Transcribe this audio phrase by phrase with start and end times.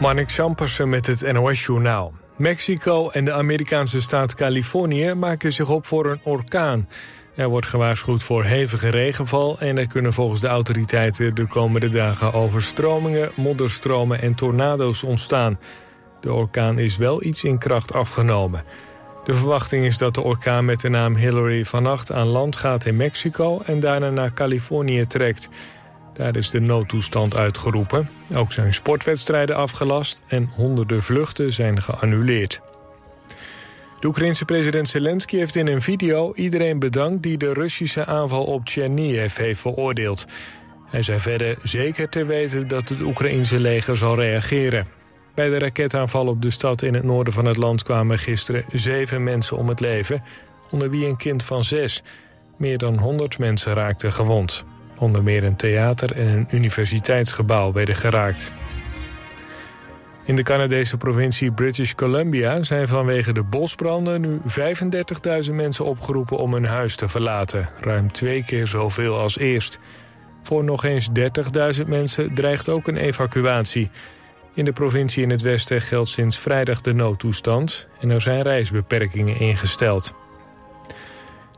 [0.00, 2.12] Marnik Sampersen met het NOS-journaal.
[2.36, 6.88] Mexico en de Amerikaanse staat Californië maken zich op voor een orkaan.
[7.34, 9.58] Er wordt gewaarschuwd voor hevige regenval...
[9.58, 13.30] en er kunnen volgens de autoriteiten de komende dagen overstromingen...
[13.34, 15.58] modderstromen en tornado's ontstaan.
[16.20, 18.64] De orkaan is wel iets in kracht afgenomen.
[19.24, 22.96] De verwachting is dat de orkaan met de naam Hillary vannacht aan land gaat in
[22.96, 23.60] Mexico...
[23.64, 25.48] en daarna naar Californië trekt...
[26.20, 28.08] Daar is de noodtoestand uitgeroepen.
[28.34, 32.60] Ook zijn sportwedstrijden afgelast en honderden vluchten zijn geannuleerd.
[34.00, 37.22] De Oekraïense president Zelensky heeft in een video iedereen bedankt...
[37.22, 40.26] die de Russische aanval op Chernihiv heeft veroordeeld.
[40.86, 44.86] Hij zei verder zeker te weten dat het Oekraïense leger zal reageren.
[45.34, 49.22] Bij de raketaanval op de stad in het noorden van het land kwamen gisteren zeven
[49.22, 50.22] mensen om het leven,
[50.70, 52.02] onder wie een kind van zes.
[52.56, 54.64] Meer dan 100 mensen raakten gewond.
[55.00, 58.52] Onder meer een theater en een universiteitsgebouw werden geraakt.
[60.24, 64.40] In de Canadese provincie British Columbia zijn vanwege de bosbranden nu
[65.46, 67.68] 35.000 mensen opgeroepen om hun huis te verlaten.
[67.80, 69.78] Ruim twee keer zoveel als eerst.
[70.42, 71.08] Voor nog eens
[71.80, 73.90] 30.000 mensen dreigt ook een evacuatie.
[74.54, 77.88] In de provincie in het westen geldt sinds vrijdag de noodtoestand...
[78.00, 80.14] en er zijn reisbeperkingen ingesteld.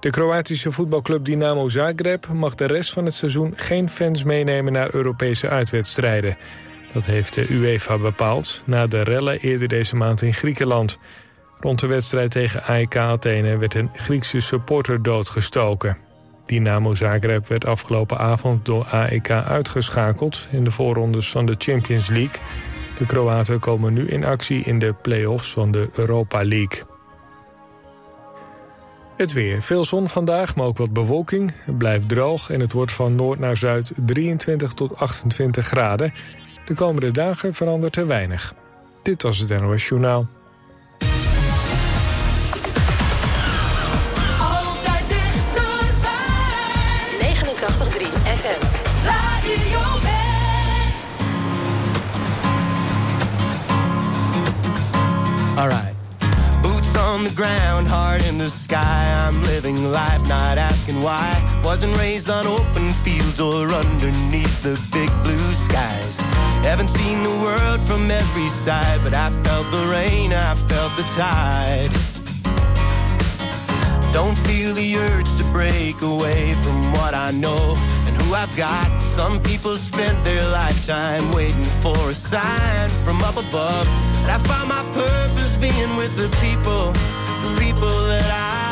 [0.02, 4.94] De Kroatische voetbalclub Dynamo Zagreb mag de rest van het seizoen geen fans meenemen naar
[4.94, 6.36] Europese uitwedstrijden.
[6.92, 10.98] Dat heeft de UEFA bepaald na de rellen eerder deze maand in Griekenland.
[11.60, 15.96] Rond de wedstrijd tegen AEK Athene werd een Griekse supporter doodgestoken.
[16.46, 22.40] Dynamo Zagreb werd afgelopen avond door AEK uitgeschakeld in de voorrondes van de Champions League.
[22.98, 26.91] De Kroaten komen nu in actie in de play-offs van de Europa League.
[29.16, 29.62] Het weer.
[29.62, 31.52] Veel zon vandaag, maar ook wat bewolking.
[31.58, 36.12] Het blijft droog en het wordt van noord naar zuid 23 tot 28 graden.
[36.64, 38.54] De komende dagen verandert er weinig.
[39.02, 40.26] Dit was het NOS Journaal.
[44.40, 46.14] Altijd dichterbij.
[47.20, 48.66] 89.3 FM.
[49.04, 49.92] Radio.
[55.56, 55.91] All right.
[57.22, 59.14] The ground, heart in the sky.
[59.28, 61.30] I'm living life, not asking why.
[61.62, 66.18] Wasn't raised on open fields or underneath the big blue skies.
[66.66, 71.04] Haven't seen the world from every side, but I felt the rain, I felt the
[71.14, 71.92] tide.
[74.12, 77.76] Don't feel the urge to break away from what I know
[78.34, 79.00] I've got.
[79.00, 83.86] Some people spent their lifetime waiting for a sign from up above.
[84.22, 86.92] And I found my purpose being with the people,
[87.44, 88.71] the people that I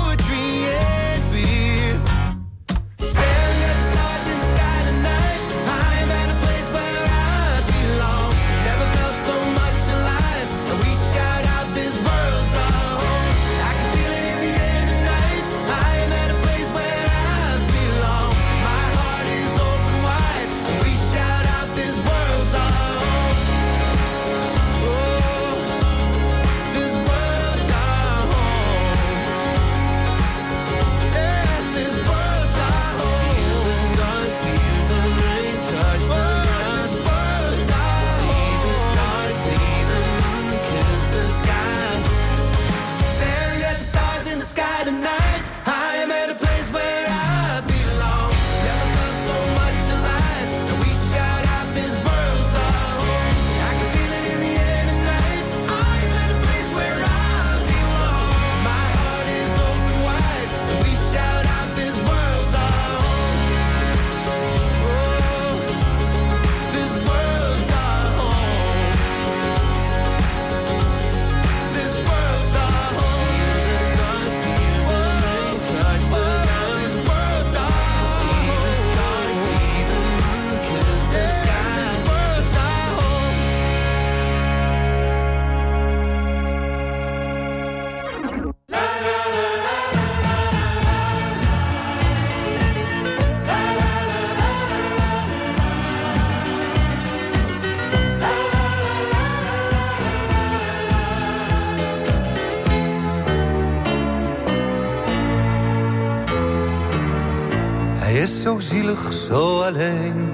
[108.71, 110.29] zielig, zo alleen.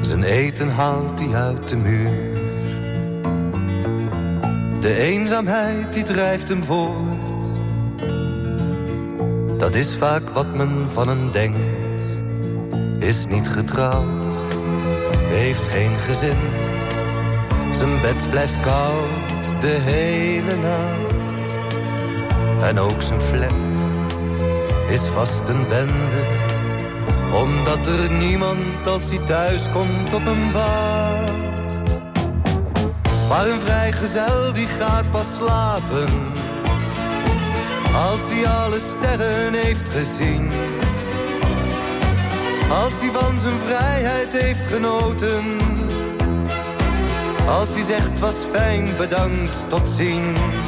[0.00, 2.38] Zijn eten haalt hij uit de muur.
[4.80, 7.46] De eenzaamheid die drijft hem voort.
[9.58, 12.18] Dat is vaak wat men van hem denkt.
[12.98, 14.34] Is niet getrouwd,
[15.28, 16.38] heeft geen gezin.
[17.70, 21.56] Zijn bed blijft koud de hele nacht.
[22.62, 23.79] En ook zijn flat
[24.90, 26.22] is vast een bende.
[27.32, 32.00] Omdat er niemand als hij thuis komt op hem wacht.
[33.28, 36.08] Maar een vrijgezel die gaat pas slapen.
[37.94, 40.50] Als hij alle sterren heeft gezien.
[42.84, 45.44] Als hij van zijn vrijheid heeft genoten.
[47.46, 50.59] Als hij zegt was fijn, bedankt, tot ziens.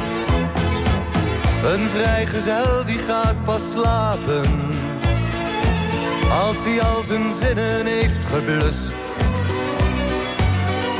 [1.63, 4.45] Een vrijgezel die gaat pas slapen.
[6.31, 8.93] Als hij al zijn zinnen heeft geblust.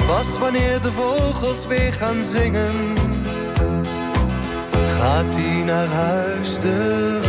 [0.08, 2.96] Pas wanneer de vogels weer gaan zingen
[4.98, 7.26] Gaat hij naar huis terug.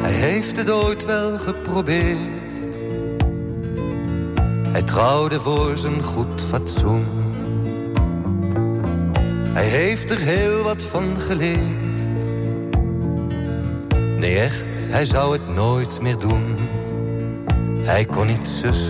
[0.00, 2.31] Hij heeft het ooit wel geprobeerd
[4.72, 7.04] hij trouwde voor zijn goed fatsoen.
[9.52, 11.60] Hij heeft er heel wat van geleerd.
[14.18, 16.56] Nee, echt, hij zou het nooit meer doen.
[17.82, 18.86] Hij kon niet zus,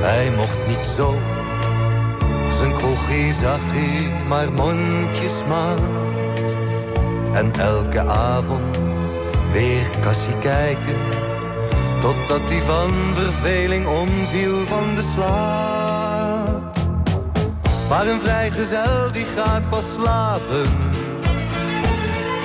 [0.00, 1.14] hij mocht niet zo.
[2.50, 5.80] Zijn kroegie zag hij maar mondjesmaat.
[7.32, 8.78] En elke avond
[9.52, 11.15] weer kassie kijken
[12.06, 16.76] Totdat hij van verveling omviel van de slaap.
[17.88, 20.66] Maar een vrijgezel die gaat pas slapen.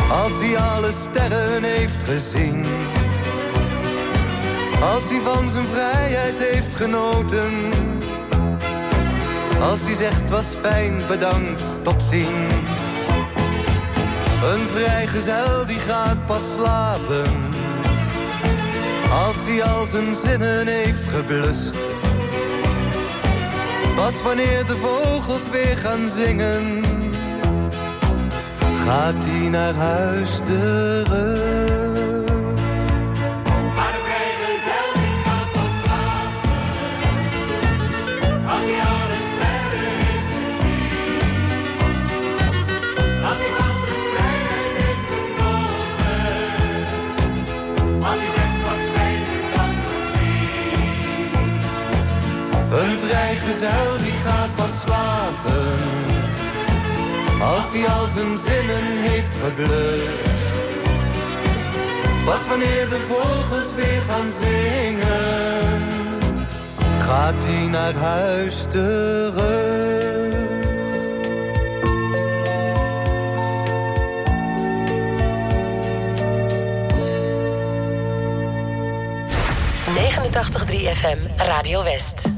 [0.10, 2.66] Als hij alle sterren heeft gezien.
[4.94, 7.52] Als hij van zijn vrijheid heeft genoten.
[9.60, 12.82] Als hij zegt was fijn, bedankt, tot ziens.
[14.52, 17.51] Een vrijgezel die gaat pas slapen
[19.12, 21.76] als hij al zijn zinnen heeft geblust.
[23.96, 26.84] Pas wanneer de vogels weer gaan zingen,
[28.86, 31.91] gaat hij naar huis terug.
[53.38, 55.76] Vrijgezel die gaat pas slapen.
[57.42, 60.54] Als hij al zijn zinnen heeft geblust.
[62.26, 65.82] Pas wanneer de vogels weer gaan zingen.
[67.00, 69.90] Gaat hij naar huis terug.
[79.96, 82.31] 89.3 FM Radio West.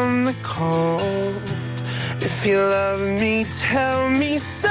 [0.00, 1.42] from the cold.
[2.22, 4.70] If you love me, tell me so.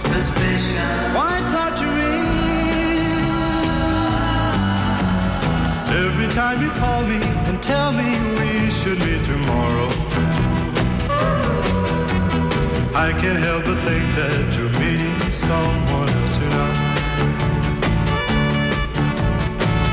[0.00, 1.14] Suspicion.
[1.14, 1.40] Why?
[5.92, 9.88] Every time you call me and tell me we should meet tomorrow.
[12.94, 16.78] I can't help but think that you're meeting someone else tonight.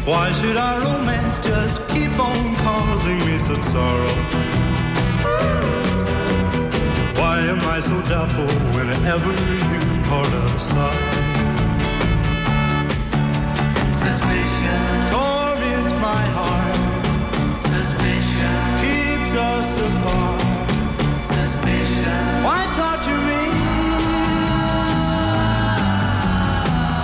[0.06, 4.67] Why should our romance just keep on causing me such sorrow?
[7.38, 9.62] Why am I so doubtful whenever you
[10.42, 11.04] of sight,
[13.94, 14.82] Suspicion
[15.14, 17.62] torments my heart.
[17.62, 20.42] Suspicion keeps us apart.
[21.36, 22.24] Suspicion.
[22.48, 23.44] Why torture me?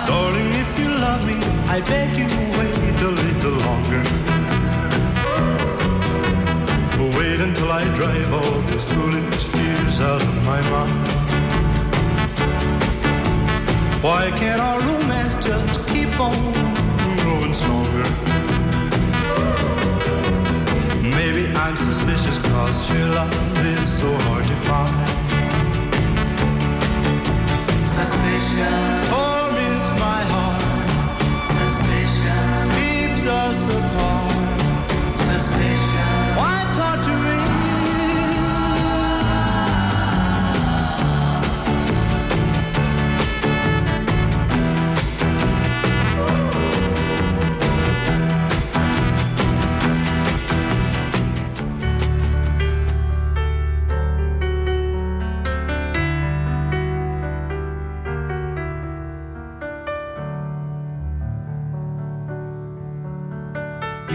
[0.08, 1.36] Darling, if you love me,
[1.74, 2.26] I beg you
[2.58, 4.02] wait a little longer.
[7.16, 9.33] Wait until I drive all this foolish
[10.54, 11.08] my mind.
[14.04, 16.36] Why can't our romance just keep on
[17.22, 18.06] growing stronger?
[21.18, 25.06] Maybe I'm suspicious cause your love is so hard to find.
[27.96, 29.33] Suspicion, For oh,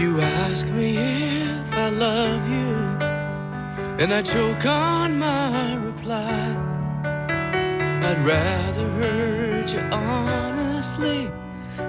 [0.00, 2.72] You ask me if I love you,
[4.00, 6.40] and I choke on my reply.
[8.08, 11.30] I'd rather hurt you honestly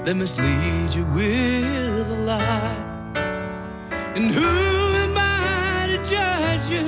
[0.04, 2.82] than mislead you with a lie.
[4.18, 4.52] And who
[5.06, 6.88] am I to judge you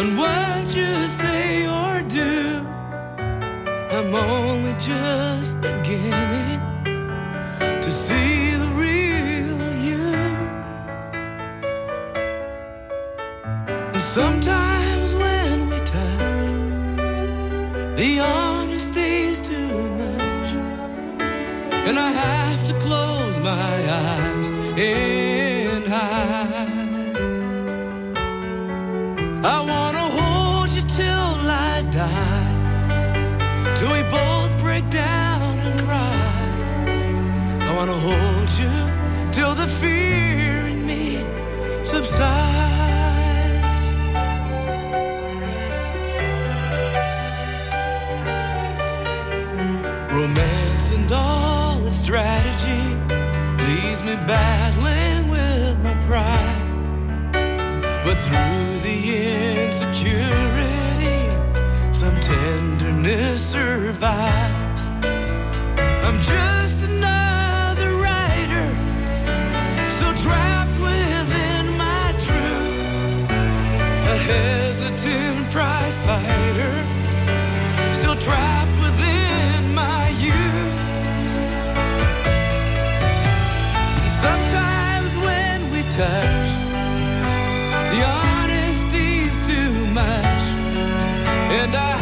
[0.00, 2.66] on what you say or do?
[3.96, 6.53] I'm only just beginning
[23.44, 24.50] my eyes
[64.04, 64.84] survives.
[66.06, 68.68] I'm just another writer,
[69.88, 73.30] still trapped within my truth.
[74.12, 76.74] A hesitant prize fighter,
[77.94, 80.80] still trapped within my youth.
[84.02, 86.48] And sometimes when we touch,
[87.92, 90.44] the honesty's too much,
[91.58, 91.93] and I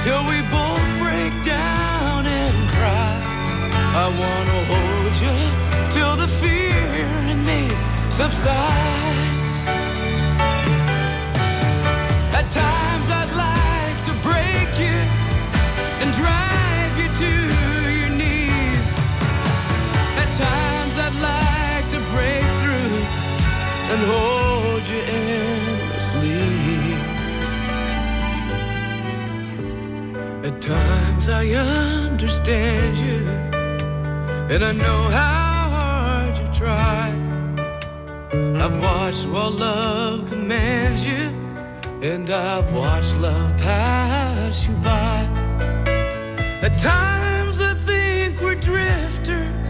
[0.00, 3.14] till we both break down and cry.
[4.04, 5.36] I wanna hold you
[5.94, 7.62] till the fear in me
[8.10, 9.58] subsides.
[12.38, 14.98] At times I'd like to break you
[16.00, 17.32] and drive you to
[18.00, 18.86] your knees.
[20.22, 22.94] At times I'd like to break through
[23.92, 24.47] and hold
[31.30, 33.28] I understand you,
[34.52, 37.14] and I know how hard you try.
[38.62, 41.30] I've watched while love commands you,
[42.02, 45.26] and I've watched love pass you by.
[46.62, 49.68] At times I think we're drifters,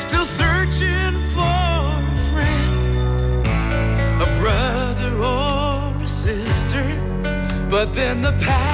[0.00, 1.62] still searching for
[2.02, 3.46] a friend,
[4.22, 6.84] a brother or a sister.
[7.70, 8.73] But then the passion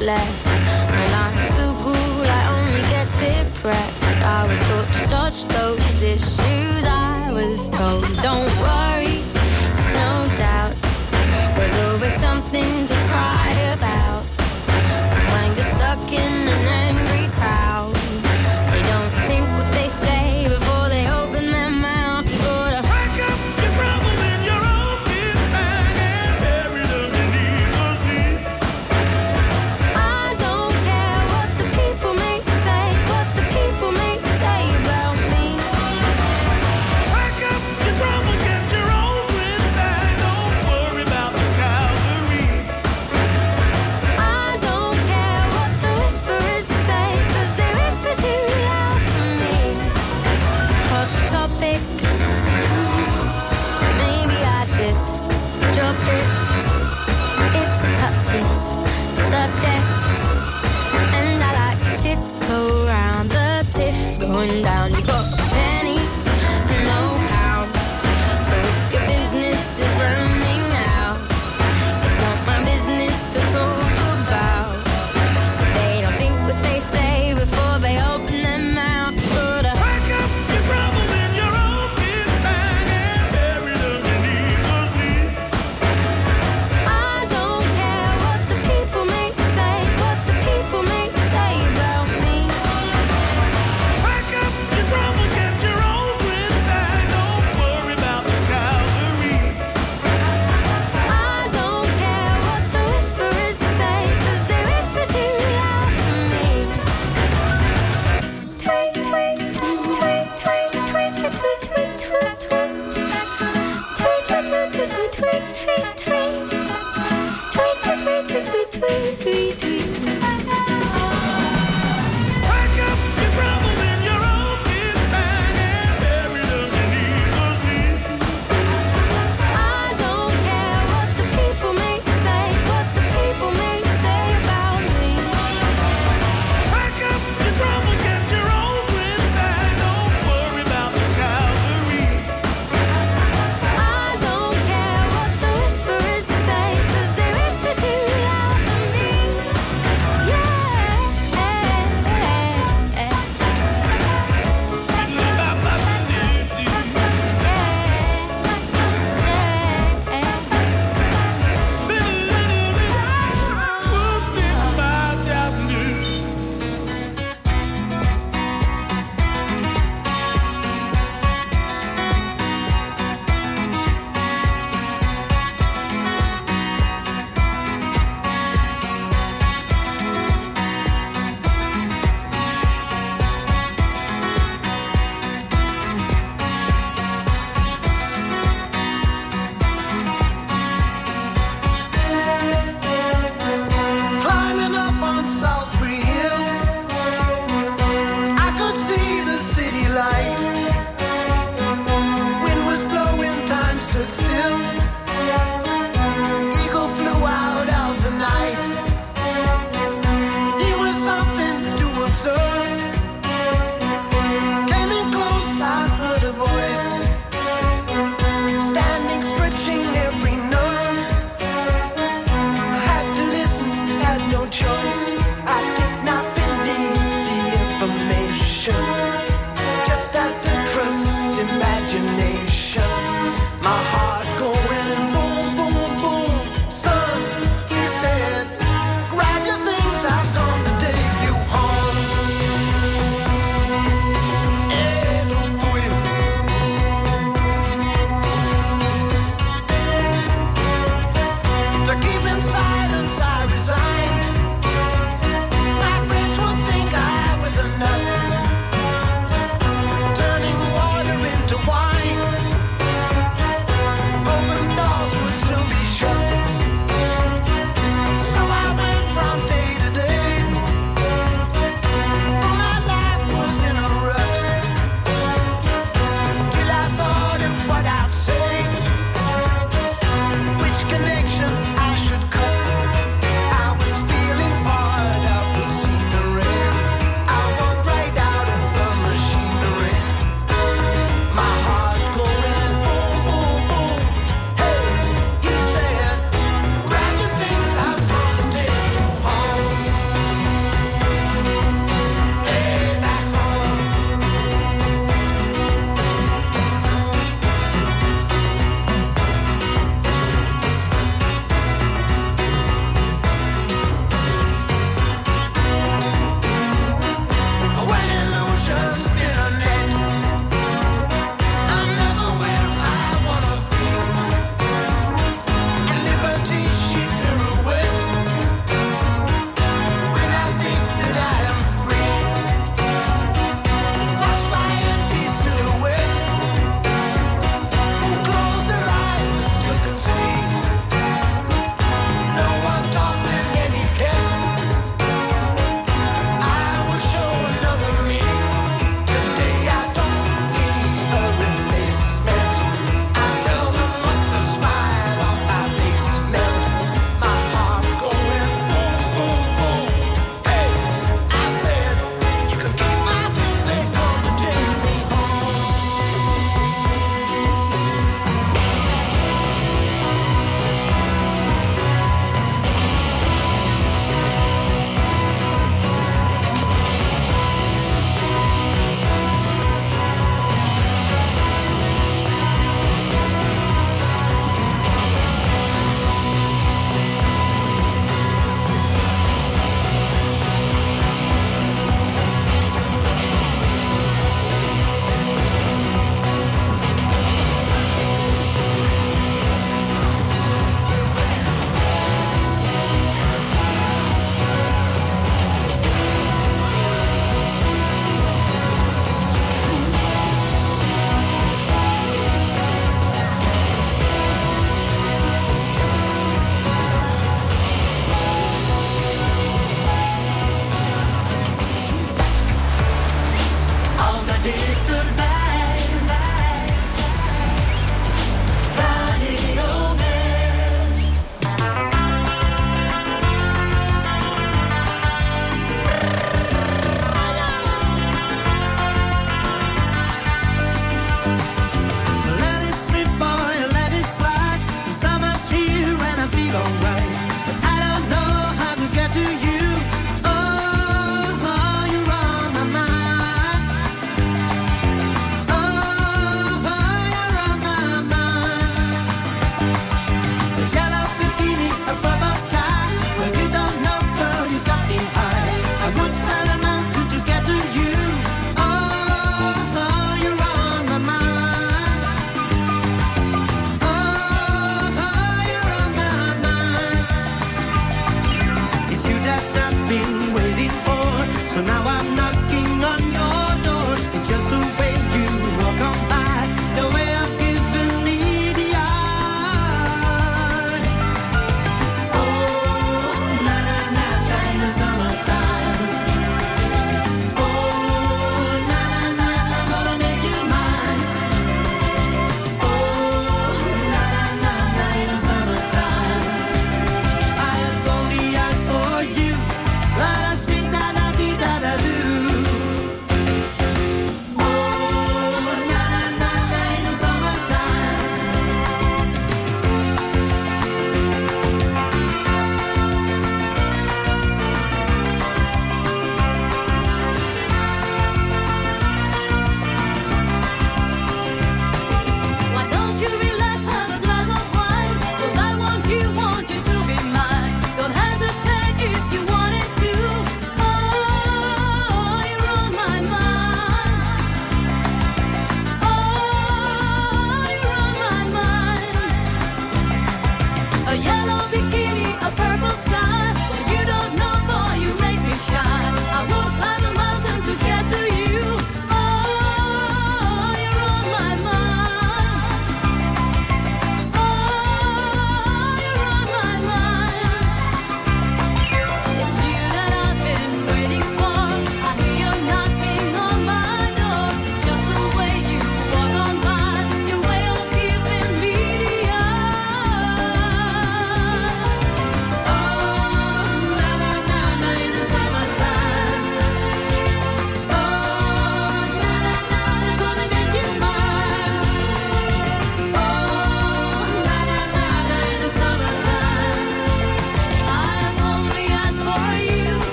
[0.00, 0.46] less.
[0.46, 4.22] When I Google, I only get depressed.
[4.22, 6.84] I was taught to dodge those issues.
[6.84, 8.79] I was told, don't worry.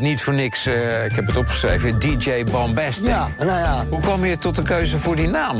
[0.00, 3.06] niet voor niks, eh, ik heb het opgeschreven, DJ Bombastic.
[3.06, 3.84] Ja, nou ja.
[3.88, 5.56] Hoe kwam je tot de keuze voor die naam?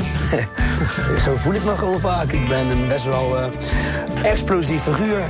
[1.25, 2.31] Zo voel ik me gewoon vaak.
[2.31, 3.45] Ik ben een best wel uh,
[4.23, 5.23] explosief figuur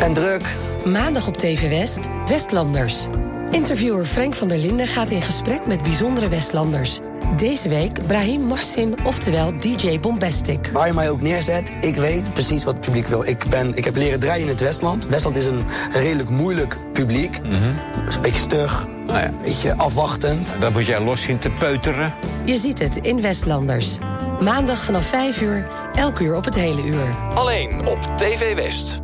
[0.00, 0.42] en druk.
[0.84, 3.06] Maandag op TV West, Westlanders.
[3.50, 7.00] Interviewer Frank van der Linden gaat in gesprek met bijzondere Westlanders
[7.42, 10.70] deze week Brahim Mohsin, oftewel DJ Bombastic.
[10.72, 13.26] Waar je mij ook neerzet, ik weet precies wat het publiek wil.
[13.26, 15.06] Ik, ben, ik heb leren draaien in het Westland.
[15.06, 17.40] Westland is een redelijk moeilijk publiek.
[17.42, 17.52] Mhm.
[17.52, 19.24] Een beetje stug, ah, ja.
[19.24, 20.54] een beetje afwachtend.
[20.60, 22.14] Dan moet jij los zien te peuteren.
[22.44, 23.98] Je ziet het in Westlanders.
[24.40, 27.16] Maandag vanaf 5 uur, elk uur op het hele uur.
[27.34, 29.01] Alleen op TV West.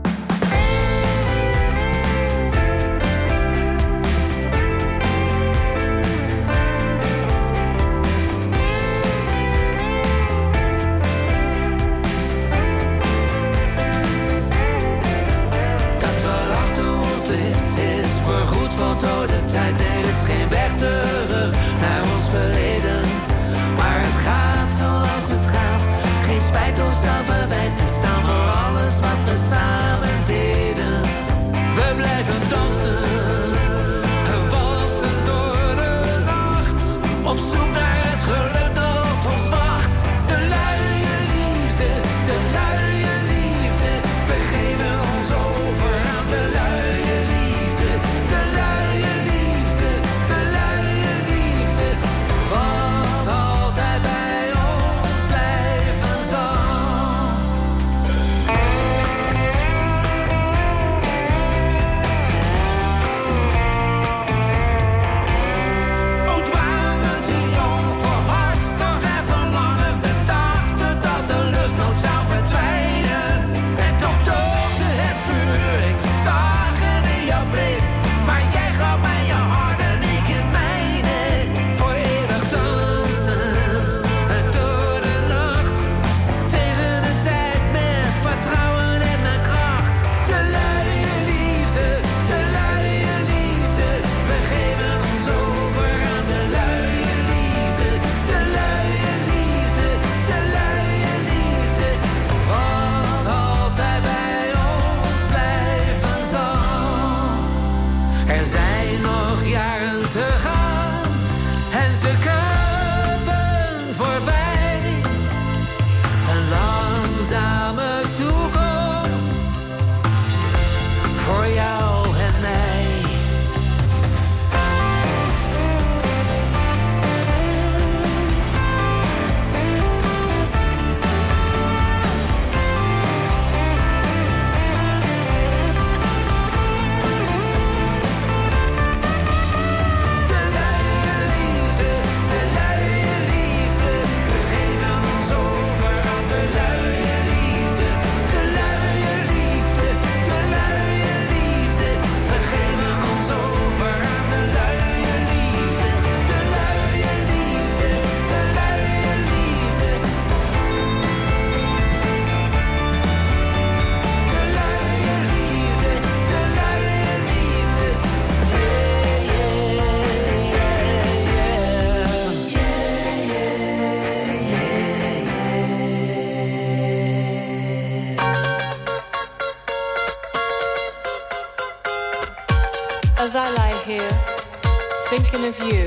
[185.49, 185.86] of you,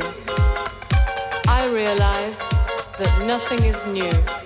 [1.47, 2.39] I realize
[2.97, 4.40] that nothing is new.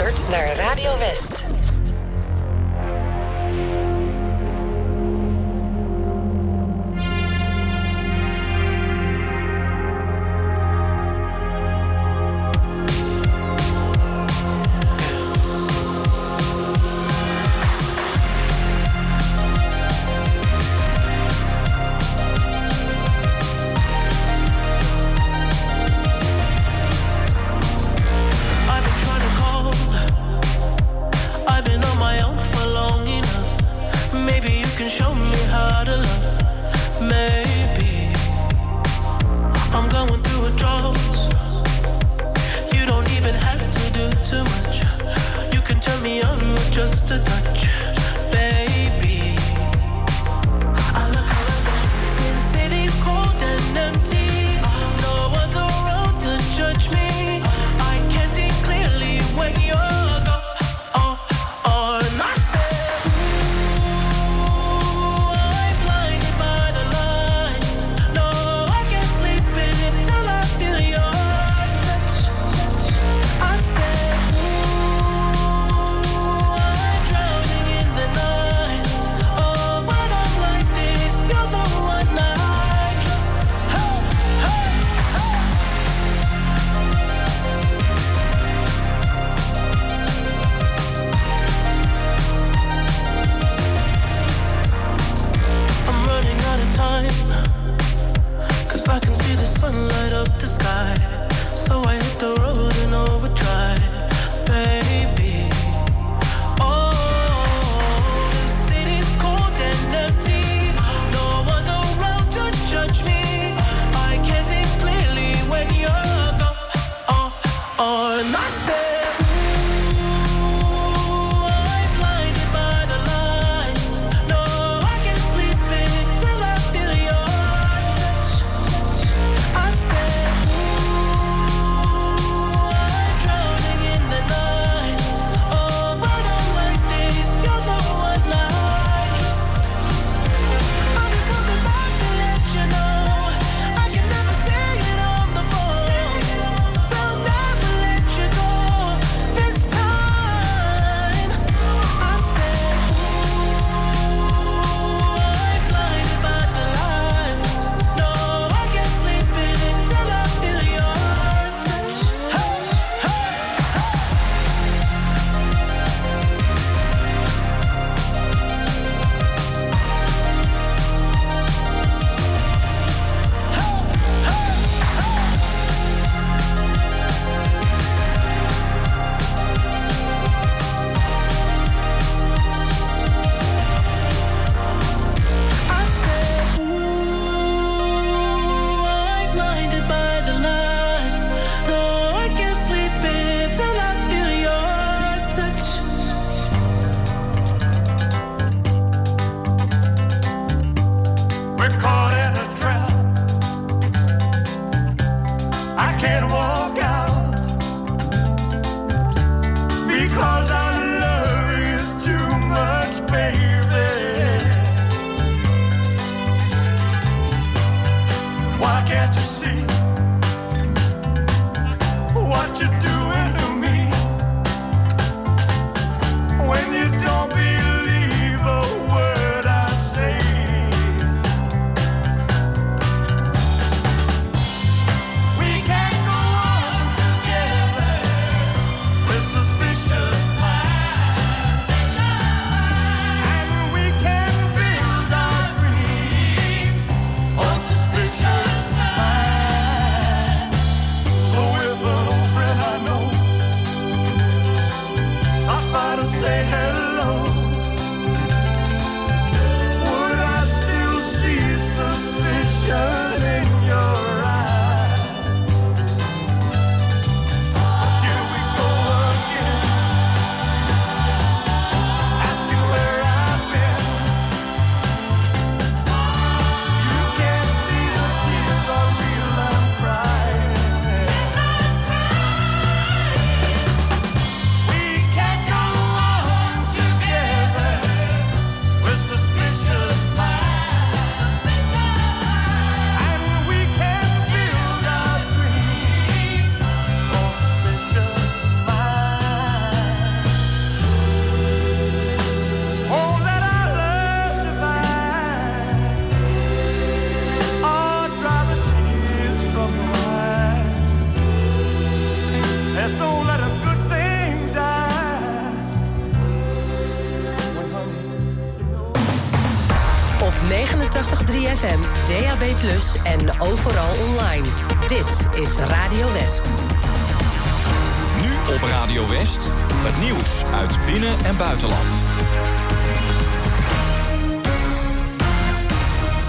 [0.00, 1.59] luistert naar Radio West.